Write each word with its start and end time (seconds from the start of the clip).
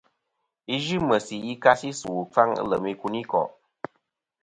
Yi 0.69 0.75
yɨ 0.87 0.97
meysi 1.07 1.35
yi 1.45 1.53
ka 1.63 1.71
si 1.79 1.89
ɨsu 1.93 2.07
ɨkfaŋ 2.23 2.49
ɨ 2.61 2.63
lem 2.69 2.83
ikuniko'. 2.93 3.47